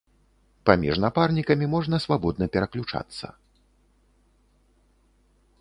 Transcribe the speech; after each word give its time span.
Паміж 0.69 0.95
напарнікамі 1.03 1.65
можна 1.75 1.95
свабодна 2.07 2.49
пераключацца. 2.57 3.33